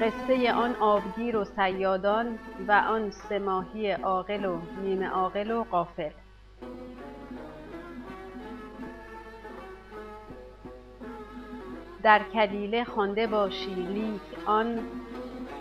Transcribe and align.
قصه 0.00 0.52
آن 0.52 0.76
آبگیر 0.76 1.36
و 1.36 1.44
صیادان 1.44 2.38
و 2.68 2.72
آن 2.72 3.10
سه 3.10 3.38
ماهی 3.38 3.92
عاقل 3.92 4.44
و 4.44 4.58
نیمه 4.82 5.08
عاقل 5.08 5.50
و 5.50 5.64
غافل. 5.64 6.10
در 12.02 12.20
کلیله 12.32 12.84
خوانده 12.84 13.26
باشی 13.26 13.74
لیک 13.74 14.20
آن 14.46 14.78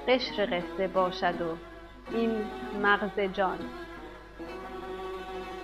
قشر 0.07 0.45
قصه 0.45 0.87
باشد 0.87 1.41
و 1.41 1.55
این 2.11 2.31
مغز 2.83 3.19
جان. 3.19 3.59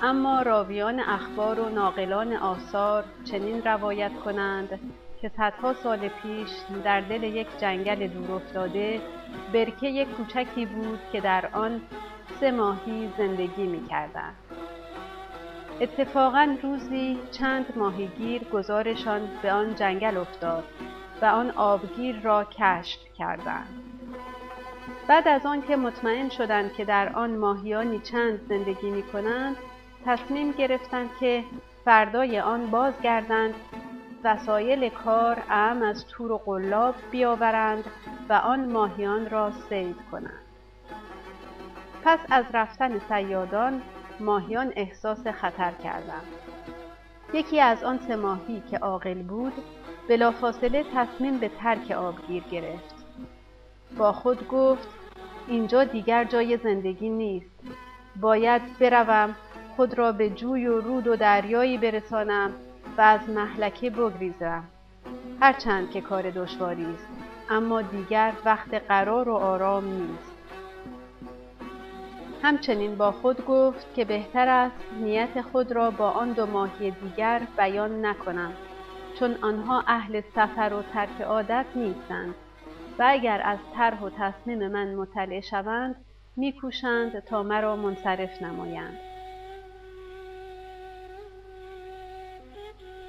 اما 0.02 0.42
راویان 0.42 1.00
اخبار 1.00 1.60
و 1.60 1.70
ناقلان 1.70 2.34
آثار 2.34 3.04
چنین 3.24 3.64
روایت 3.64 4.12
کنند 4.26 4.80
که 5.22 5.32
صدها 5.38 5.74
سال 5.74 6.08
پیش 6.08 6.50
در 6.84 7.02
دل 7.02 7.24
یک 7.24 7.48
جنگل 7.58 8.08
دورافتاده 8.08 9.02
برکه 9.54 10.06
کوچکی 10.06 10.66
بود 10.66 11.00
که 11.12 11.22
در 11.22 11.50
آن 11.54 11.82
سه 12.40 12.52
ماهی 12.52 13.10
زندگی 13.18 13.64
می‌کردند. 13.68 14.36
اتفاقا 15.82 16.58
روزی 16.64 17.20
چند 17.32 17.66
ماهیگیر 17.76 18.44
گذارشان 18.44 19.22
به 19.42 19.52
آن 19.52 19.76
جنگل 19.76 20.18
افتاد 20.18 20.64
و 21.22 21.26
آن 21.26 21.52
آبگیر 21.52 22.20
را 22.22 22.44
کشف 22.44 23.00
کردند. 23.18 23.82
بعد 25.08 25.28
از 25.28 25.46
آنکه 25.46 25.76
مطمئن 25.76 26.30
شدند 26.30 26.74
که 26.74 26.86
در 26.86 27.14
آن 27.14 27.38
ماهیانی 27.38 28.00
چند 28.00 28.40
زندگی 28.50 28.90
می 28.90 29.04
کنند 29.04 29.56
تصمیم 30.06 30.52
گرفتند 30.52 31.10
که 31.20 31.44
فردای 31.86 32.40
آن 32.40 32.72
بازگردند 32.72 33.54
وسایل 34.26 34.90
کار 34.90 35.44
اعم 35.50 35.82
از 35.82 36.06
تور 36.06 36.32
و 36.32 36.38
قلاب 36.38 36.96
بیاورند 37.12 37.84
و 38.30 38.34
آن 38.34 38.72
ماهیان 38.72 39.30
را 39.30 39.52
صید 39.70 39.96
کنند. 40.12 40.46
پس 42.04 42.20
از 42.30 42.46
رفتن 42.54 43.00
صیادان 43.00 43.82
ماهیان 44.20 44.74
احساس 44.76 45.28
خطر 45.28 45.72
کردند. 45.72 46.28
یکی 47.34 47.62
از 47.62 47.84
آن 47.84 48.00
سه 48.08 48.62
که 48.72 48.78
عاقل 48.78 49.22
بود 49.24 49.54
بلافاصله 50.10 50.86
تصمیم 50.96 51.38
به 51.38 51.50
ترک 51.50 51.92
آبگیر 51.92 52.44
گرفت. 52.52 52.96
با 53.98 54.12
خود 54.12 54.48
گفت 54.48 54.88
اینجا 55.48 55.84
دیگر 55.84 56.24
جای 56.24 56.58
زندگی 56.58 57.10
نیست. 57.10 57.60
باید 58.22 58.62
بروم 58.80 59.36
خود 59.76 59.98
را 59.98 60.12
به 60.12 60.30
جوی 60.30 60.68
و 60.68 60.82
رود 60.82 61.08
و 61.08 61.16
دریایی 61.16 61.78
برسانم 61.78 62.52
و 62.98 63.02
از 63.02 63.30
محلکه 63.30 63.90
بگریزم. 63.90 64.64
هرچند 65.42 65.92
که 65.92 66.02
کار 66.02 66.30
دشواری 66.30 66.86
است 66.86 67.08
اما 67.50 67.82
دیگر 67.82 68.34
وقت 68.46 68.74
قرار 68.74 69.30
و 69.30 69.34
آرام 69.34 69.86
نیست. 69.86 70.32
همچنین 72.44 72.96
با 72.96 73.12
خود 73.12 73.46
گفت 73.46 73.94
که 73.96 74.06
بهتر 74.06 74.50
است 74.50 74.76
نیت 75.02 75.42
خود 75.42 75.72
را 75.72 75.92
با 75.92 76.10
آن 76.10 76.32
دو 76.32 76.46
ماهی 76.46 76.92
دیگر 76.92 77.42
بیان 77.58 78.06
نکنم 78.06 78.54
چون 79.20 79.36
آنها 79.42 79.84
اهل 79.88 80.22
سفر 80.22 80.74
و 80.74 80.82
ترک 80.94 81.22
عادت 81.22 81.66
نیستند. 81.76 82.36
و 83.00 83.06
اگر 83.08 83.42
از 83.46 83.60
طرح 83.76 84.02
و 84.02 84.10
تصمیم 84.10 84.68
من 84.68 84.96
مطلع 84.96 85.40
شوند 85.40 85.96
میکوشند 86.38 87.20
تا 87.20 87.44
مرا 87.44 87.76
منصرف 87.76 88.42
نمایند. 88.42 88.98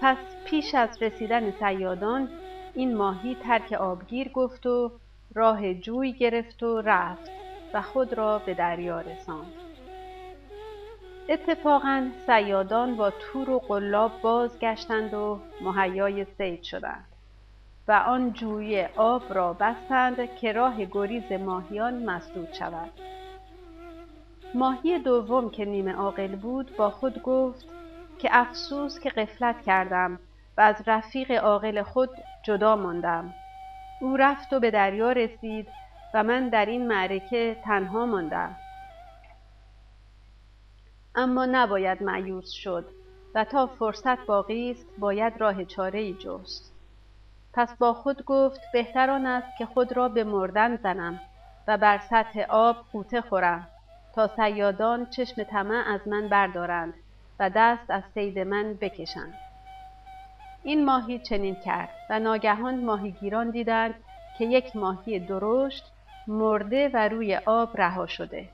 پس 0.01 0.17
پیش 0.45 0.75
از 0.75 1.03
رسیدن 1.03 1.51
صیادان 1.51 2.29
این 2.75 2.97
ماهی 2.97 3.35
ترک 3.35 3.73
آبگیر 3.73 4.29
گفت 4.29 4.67
و 4.67 4.93
راه 5.35 5.75
جوی 5.75 6.13
گرفت 6.13 6.63
و 6.63 6.81
رفت 6.81 7.31
و 7.75 7.83
خود 7.83 8.13
را 8.13 8.39
به 8.39 8.55
دریا 8.55 9.01
رساند. 9.01 9.53
اتفاقا 11.29 12.09
صیادان 12.27 12.97
با 12.97 13.11
تور 13.11 13.51
و 13.51 13.59
قلاب 13.59 14.13
بازگشتند 14.23 15.15
و 15.15 15.41
مهیای 15.61 16.25
صید 16.25 16.63
شدند 16.63 17.05
و 17.89 17.93
آن 17.93 18.33
جوی 18.33 18.85
آب 18.97 19.23
را 19.35 19.53
بستند 19.53 20.35
که 20.35 20.53
راه 20.53 20.85
گریز 20.85 21.33
ماهیان 21.33 22.05
مسدود 22.05 22.53
شود. 22.53 22.91
ماهی 24.55 24.99
دوم 24.99 25.51
که 25.51 25.65
نیمه 25.65 25.93
عاقل 25.93 26.37
بود 26.37 26.77
با 26.77 26.91
خود 26.91 27.23
گفت 27.23 27.76
که 28.19 28.29
افسوس 28.33 29.01
که 29.01 29.11
غفلت 29.11 29.63
کردم 29.63 30.19
و 30.57 30.61
از 30.61 30.83
رفیق 30.87 31.31
عاقل 31.31 31.83
خود 31.83 32.11
جدا 32.43 32.77
ماندم. 32.77 33.35
او 34.01 34.17
رفت 34.17 34.53
و 34.53 34.61
به 34.61 34.71
دریا 34.71 35.13
رسید 35.13 35.69
و 36.15 36.23
من 36.23 36.49
در 36.49 36.67
این 36.67 36.89
معرکه 36.89 37.57
تنها 37.65 38.07
ماندم. 38.07 38.57
اما 41.15 41.47
نباید 41.47 42.03
معیوس 42.03 42.51
شد 42.51 42.85
و 43.35 43.45
تا 43.45 43.67
فرصت 43.67 44.27
باقی 44.27 44.71
است 44.71 44.87
باید 44.99 45.41
راه 45.41 45.65
چاره 45.65 45.99
ای 45.99 46.15
جست. 46.15 46.73
پس 47.53 47.77
با 47.77 47.95
خود 47.95 48.25
گفت 48.25 48.61
بهتر 48.73 49.11
آن 49.11 49.27
است 49.27 49.59
که 49.59 49.67
خود 49.67 49.97
را 49.97 50.09
به 50.09 50.25
مردن 50.25 50.77
زنم 50.77 51.21
و 51.69 51.79
بر 51.79 51.99
سطح 51.99 52.41
آب 52.49 52.77
قوطه 52.93 53.21
خورم 53.21 53.69
تا 54.15 54.31
صیادان 54.37 55.07
چشم 55.07 55.43
طمع 55.43 55.85
از 55.87 56.09
من 56.09 56.29
بردارند. 56.29 56.95
و 57.39 57.51
دست 57.55 57.91
از 57.91 58.03
صید 58.15 58.39
من 58.39 58.75
بکشند. 58.75 59.35
این 60.63 60.85
ماهی 60.85 61.19
چنین 61.19 61.55
کرد 61.55 61.91
و 62.11 62.19
ناگهان 62.19 62.85
ماهیگیران 62.85 63.51
دیدند 63.51 63.95
که 64.39 64.45
یک 64.45 64.77
ماهی 64.77 65.19
درشت 65.19 65.85
مرده 66.27 66.91
و 66.95 67.09
روی 67.09 67.37
آب 67.37 67.81
رها 67.81 68.07
شده. 68.07 68.49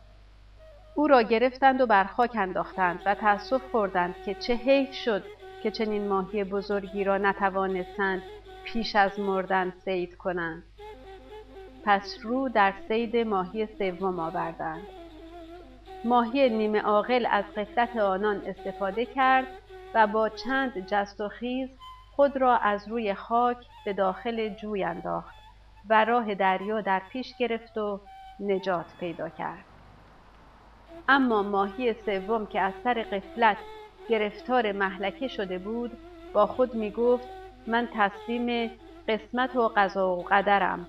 او 0.94 1.06
را 1.06 1.22
گرفتند 1.22 1.80
و 1.80 1.86
بر 1.86 2.04
خاک 2.04 2.36
انداختند 2.36 3.02
و 3.06 3.14
تأسف 3.14 3.62
خوردند 3.70 4.14
که 4.24 4.34
چه 4.34 4.54
حیف 4.54 4.92
شد 4.92 5.24
که 5.62 5.70
چنین 5.70 6.08
ماهی 6.08 6.44
بزرگی 6.44 7.04
را 7.04 7.18
نتوانستند 7.18 8.22
پیش 8.64 8.96
از 8.96 9.20
مردن 9.20 9.72
صید 9.84 10.16
کنند. 10.16 10.62
پس 11.84 12.18
رو 12.22 12.48
در 12.48 12.72
صید 12.88 13.16
ماهی 13.16 13.66
سوم 13.66 14.20
آوردند. 14.20 14.86
ماهی 16.04 16.48
نیمه 16.48 16.80
عاقل 16.80 17.26
از 17.30 17.44
غفلت 17.56 17.96
آنان 17.96 18.42
استفاده 18.46 19.06
کرد 19.06 19.46
و 19.94 20.06
با 20.06 20.28
چند 20.28 20.86
جست 20.86 21.20
و 21.20 21.28
خیز 21.28 21.68
خود 22.16 22.36
را 22.36 22.56
از 22.56 22.88
روی 22.88 23.14
خاک 23.14 23.56
به 23.84 23.92
داخل 23.92 24.48
جوی 24.48 24.84
انداخت 24.84 25.34
و 25.88 26.04
راه 26.04 26.34
دریا 26.34 26.80
در 26.80 27.02
پیش 27.12 27.36
گرفت 27.38 27.78
و 27.78 28.00
نجات 28.40 28.86
پیدا 29.00 29.28
کرد. 29.28 29.64
اما 31.08 31.42
ماهی 31.42 31.94
سوم 32.06 32.46
که 32.46 32.60
از 32.60 32.72
سر 32.84 32.94
قفلت 32.94 33.56
گرفتار 34.08 34.72
محلکه 34.72 35.28
شده 35.28 35.58
بود 35.58 35.92
با 36.32 36.46
خود 36.46 36.74
می 36.74 36.90
گفت 36.90 37.28
من 37.66 37.88
تسلیم 37.94 38.70
قسمت 39.08 39.56
و 39.56 39.68
قضا 39.76 40.16
و 40.16 40.22
قدرم. 40.22 40.86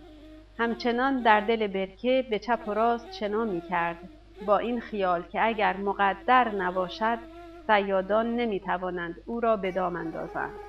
همچنان 0.60 1.22
در 1.22 1.40
دل 1.40 1.68
برکه 1.68 2.26
به 2.30 2.40
چپ 2.40 2.60
و 2.68 2.74
راست 2.74 3.14
شنا 3.14 3.46
می 3.46 3.62
کرد. 3.62 4.10
با 4.46 4.58
این 4.58 4.80
خیال 4.80 5.22
که 5.22 5.46
اگر 5.46 5.78
مقدر 5.78 6.50
نباشد 6.56 7.20
سیادان 7.68 8.36
نمی 8.36 8.60
توانند 8.60 9.16
او 9.26 9.40
را 9.40 9.58
به 9.58 9.72
دام 9.72 9.96
اندازند. 9.96 10.60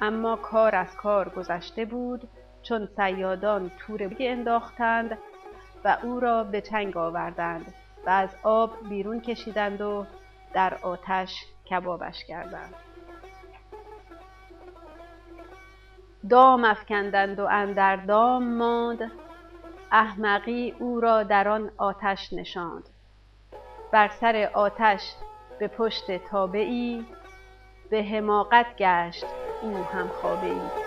اما 0.00 0.36
کار 0.36 0.76
از 0.76 0.96
کار 0.96 1.28
گذشته 1.28 1.84
بود 1.84 2.28
چون 2.62 2.88
سیادان 2.96 3.70
تور 3.78 4.16
انداختند 4.20 5.18
و 5.84 5.98
او 6.02 6.20
را 6.20 6.44
به 6.44 6.60
چنگ 6.60 6.96
آوردند 6.96 7.74
و 8.06 8.10
از 8.10 8.36
آب 8.42 8.88
بیرون 8.88 9.20
کشیدند 9.20 9.80
و 9.80 10.06
در 10.54 10.74
آتش 10.82 11.44
کبابش 11.70 12.24
کردند. 12.24 12.74
دام 16.30 16.64
افکندند 16.64 17.40
و 17.40 17.46
اندر 17.50 17.96
دام 17.96 18.56
ماند 18.56 19.12
احمقی 19.92 20.74
او 20.78 21.00
را 21.00 21.22
در 21.22 21.48
آن 21.48 21.70
آتش 21.76 22.32
نشاند. 22.32 22.88
بر 23.92 24.08
سر 24.08 24.50
آتش 24.54 25.14
به 25.58 25.68
پشت 25.68 26.16
تابعی 26.16 27.06
به 27.90 28.02
حماقت 28.02 28.66
گشت 28.78 29.26
او 29.62 29.74
هم 29.74 30.10
ای 30.42 30.81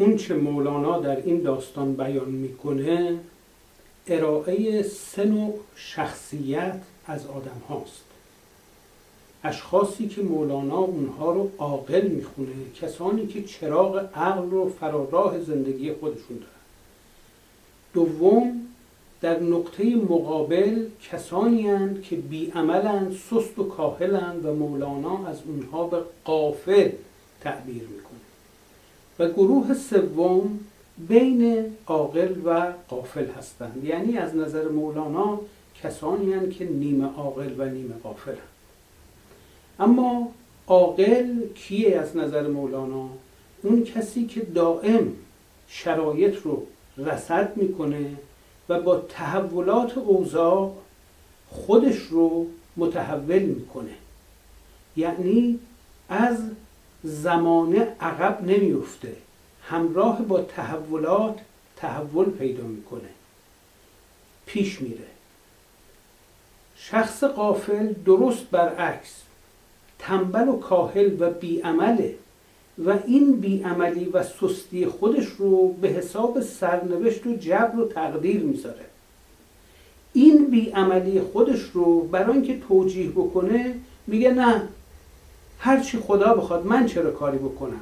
اون 0.00 0.16
چه 0.16 0.34
مولانا 0.34 0.98
در 0.98 1.16
این 1.16 1.42
داستان 1.42 1.92
بیان 1.94 2.30
می‌کنه 2.30 3.18
ارائه 4.06 4.82
سه 4.82 5.24
نوع 5.24 5.54
شخصیت 5.76 6.80
از 7.06 7.26
آدم 7.26 7.62
هاست. 7.68 8.04
اشخاصی 9.44 10.08
که 10.08 10.22
مولانا 10.22 10.78
اونها 10.78 11.32
رو 11.32 11.50
عاقل 11.58 12.06
می‌خونه 12.06 12.52
کسانی 12.80 13.26
که 13.26 13.42
چراغ 13.42 14.08
عقل 14.14 14.50
رو 14.50 14.68
فراراه 14.80 15.40
زندگی 15.40 15.92
خودشون 15.92 16.36
دارن. 16.36 16.50
دوم 17.94 18.60
در 19.20 19.40
نقطه 19.40 19.96
مقابل 19.96 20.86
کسانی 21.10 21.68
هستند 21.68 22.02
که 22.02 22.16
بیعملند 22.16 23.12
سست 23.12 23.58
و 23.58 23.64
کاهلند 23.64 24.44
و 24.44 24.54
مولانا 24.54 25.26
از 25.26 25.38
اونها 25.46 25.86
به 25.86 26.02
قافل 26.24 26.90
تعبیر 27.40 27.82
می‌کنه. 27.82 28.09
و 29.20 29.28
گروه 29.28 29.74
سوم 29.74 30.60
بین 31.08 31.64
عاقل 31.86 32.34
و 32.44 32.72
قافل 32.88 33.26
هستند. 33.26 33.84
یعنی 33.84 34.18
از 34.18 34.36
نظر 34.36 34.68
مولانا 34.68 35.40
کسانی 35.82 36.34
هستند 36.34 36.50
که 36.50 36.64
نیمه 36.64 37.06
عاقل 37.16 37.54
و 37.58 37.64
نیمه 37.64 37.94
قافل 38.02 38.30
هستند. 38.30 38.46
اما 39.80 40.28
عاقل 40.66 41.34
کیه 41.54 41.98
از 41.98 42.16
نظر 42.16 42.46
مولانا؟ 42.46 43.08
اون 43.62 43.84
کسی 43.84 44.26
که 44.26 44.40
دائم 44.40 45.12
شرایط 45.68 46.36
رو 46.36 46.66
رسد 46.96 47.56
می‌کنه 47.56 48.16
و 48.68 48.80
با 48.80 48.96
تحولات 48.96 49.98
اوضاع 49.98 50.72
خودش 51.50 51.98
رو 51.98 52.46
متحول 52.76 53.42
می‌کنه. 53.42 53.94
یعنی 54.96 55.58
از 56.08 56.38
زمانه 57.04 57.96
عقب 58.00 58.42
نمیفته 58.42 59.16
همراه 59.62 60.22
با 60.22 60.40
تحولات 60.40 61.38
تحول 61.76 62.30
پیدا 62.30 62.64
می‌کنه. 62.64 63.08
پیش 64.46 64.80
میره. 64.80 65.06
شخص 66.76 67.24
قافل 67.24 67.92
درست 67.92 68.50
برعکس. 68.50 69.22
تنبل 69.98 70.48
و 70.48 70.56
کاهل 70.56 71.16
و 71.18 71.30
بیعمله 71.30 72.14
و 72.78 72.98
این 73.06 73.32
بیعملی 73.32 74.04
و 74.04 74.22
سستی 74.22 74.86
خودش 74.86 75.26
رو 75.26 75.68
به 75.72 75.88
حساب 75.88 76.40
سرنوشت 76.40 77.26
و 77.26 77.36
جبر 77.36 77.80
و 77.80 77.88
تقدیر 77.88 78.40
می‌ذاره. 78.40 78.84
این 80.12 80.46
بیعملی 80.50 81.20
خودش 81.20 81.60
رو 81.60 82.00
برای 82.00 82.32
اینکه 82.32 82.60
توجیه 82.68 83.10
بکنه 83.10 83.74
میگه 84.06 84.30
نه 84.30 84.68
هرچی 85.62 85.98
خدا 85.98 86.34
بخواد 86.34 86.66
من 86.66 86.86
چرا 86.86 87.10
کاری 87.10 87.38
بکنم؟ 87.38 87.80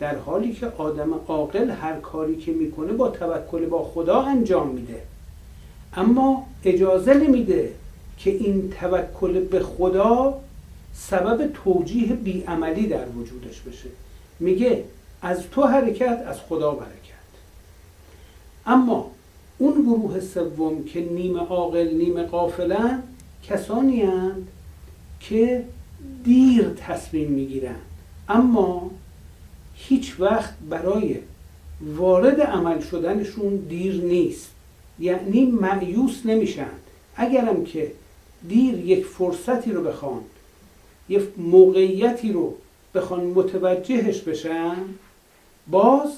در 0.00 0.18
حالی 0.18 0.52
که 0.52 0.66
آدم 0.66 1.14
عاقل 1.28 1.70
هر 1.70 2.00
کاری 2.00 2.36
که 2.36 2.52
می‌کنه 2.52 2.92
با 2.92 3.08
توکل 3.08 3.66
با 3.66 3.84
خدا 3.84 4.22
انجام 4.22 4.68
میده. 4.68 5.02
اما 5.92 6.46
اجازه 6.64 7.14
نمیده 7.14 7.72
که 8.18 8.30
این 8.30 8.70
توکل 8.80 9.40
به 9.40 9.60
خدا 9.60 10.40
سبب 10.94 11.52
توجیه 11.64 12.12
بیعملی 12.12 12.86
در 12.86 13.08
وجودش 13.08 13.60
بشه. 13.60 13.88
میگه 14.40 14.84
از 15.22 15.42
تو 15.50 15.62
حرکت 15.62 16.24
از 16.26 16.40
خدا 16.40 16.70
برکت. 16.70 16.94
اما 18.66 19.10
اون 19.58 19.82
گروه 19.82 20.20
سوم 20.20 20.84
که 20.84 21.00
نیمه 21.00 21.40
عاقل 21.40 21.88
نیمه 21.94 22.22
قافلن 22.22 23.02
کسانی 23.42 24.02
هستند 24.02 24.48
که 25.20 25.64
دیر 26.24 26.68
تصمیم 26.68 27.30
می‌گیرند 27.30 27.82
اما 28.28 28.90
هیچ 29.74 30.16
وقت 30.20 30.54
برای 30.70 31.16
وارد 31.80 32.40
عمل 32.40 32.80
شدنشون 32.80 33.56
دیر 33.56 33.94
نیست. 33.94 34.50
یعنی 34.98 35.46
معیوس 35.46 36.26
نمیشند 36.26 36.80
اگرم 37.16 37.64
که 37.64 37.92
دیر 38.48 38.74
یک 38.74 39.04
فرصتی 39.04 39.72
رو 39.72 39.82
بخوان 39.82 40.20
یه 41.08 41.22
موقعیتی 41.36 42.32
رو 42.32 42.54
بخوان 42.94 43.24
متوجهش 43.24 44.20
بشن 44.20 44.76
باز 45.66 46.08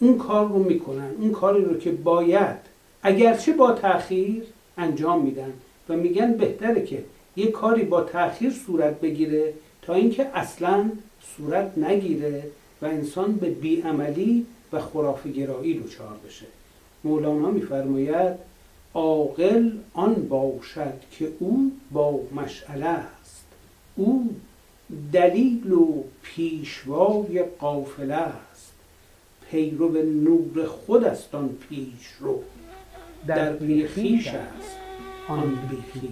اون 0.00 0.18
کار 0.18 0.48
رو 0.48 0.62
می‌کنن. 0.62 1.10
اون 1.18 1.32
کاری 1.32 1.64
رو 1.64 1.78
که 1.78 1.90
باید 1.90 2.56
اگرچه 3.02 3.52
با 3.52 3.72
تاخیر 3.72 4.42
انجام 4.78 5.22
میدن 5.22 5.52
و 5.88 5.96
میگن 5.96 6.32
بهتره 6.32 6.86
که 6.86 7.04
یه 7.40 7.50
کاری 7.50 7.84
با 7.84 8.00
تاخیر 8.00 8.52
صورت 8.66 9.00
بگیره 9.00 9.54
تا 9.82 9.94
اینکه 9.94 10.30
اصلا 10.34 10.90
صورت 11.36 11.78
نگیره 11.78 12.42
و 12.82 12.86
انسان 12.86 13.32
به 13.32 13.50
بیعملی 13.50 14.46
و 14.72 14.80
خرافگرایی 14.80 15.78
دچار 15.78 16.16
بشه. 16.26 16.46
مولانا 17.04 17.50
میفرماید 17.50 18.36
عاقل 18.94 19.70
آن 19.94 20.14
باشد 20.14 20.94
که 21.12 21.32
او 21.38 21.72
با 21.90 22.20
مشعله 22.34 22.86
است. 22.86 23.44
او 23.96 24.34
دلیل 25.12 25.72
و 25.72 26.02
پیشوای 26.22 27.42
قافله 27.42 28.14
است. 28.14 28.72
پیرو 29.50 30.02
نور 30.02 30.66
خود 30.66 31.04
است 31.04 31.34
آن 31.34 31.48
پیش 31.68 32.08
رو 32.20 32.42
در 33.26 33.52
پی 33.52 34.14
است 34.14 34.76
آن 35.28 35.58
بی 35.70 36.08